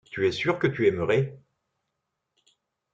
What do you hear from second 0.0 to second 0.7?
Tu es sûr que